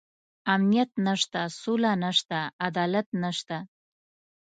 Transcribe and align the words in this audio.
امنيت 0.53 0.91
نشته، 1.07 1.41
سوله 1.61 1.91
نشته، 2.03 2.39
عدالت 2.67 3.07
نشته. 3.23 3.57